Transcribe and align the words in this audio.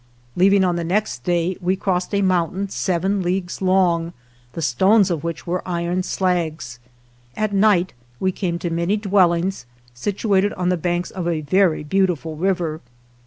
41 0.33 0.43
Leaving 0.43 0.63
on 0.63 0.75
the 0.77 0.83
next 0.83 1.23
day, 1.25 1.55
we 1.61 1.75
crossed 1.75 2.11
a 2.15 2.23
mountain 2.23 2.67
seven 2.69 3.21
leagues 3.21 3.61
long, 3.61 4.13
the 4.53 4.59
stones 4.63 5.11
of 5.11 5.23
which 5.23 5.45
were 5.45 5.61
iron 5.63 6.01
slags. 6.01 6.79
At 7.37 7.53
night 7.53 7.93
we 8.19 8.31
came 8.31 8.57
to 8.57 8.71
many 8.71 8.97
dwellings, 8.97 9.67
situated 9.93 10.53
on 10.53 10.69
the 10.69 10.75
banks 10.77 11.11
of 11.11 11.27
a 11.27 11.41
very 11.41 11.83
beautiful 11.83 12.35
river. 12.35 12.81